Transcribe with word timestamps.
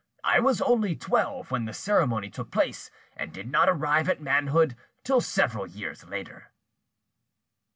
I 0.23 0.39
was 0.39 0.63
only 0.63 0.95
twelve 0.95 1.51
when 1.51 1.65
the 1.65 1.75
ceremony 1.75 2.31
took 2.31 2.49
place, 2.49 2.89
and 3.15 3.31
did 3.31 3.51
not 3.51 3.69
arrive 3.69 4.09
at 4.09 4.19
manhood 4.19 4.75
till 5.03 5.21
several 5.21 5.67
years 5.67 6.03
later." 6.05 6.49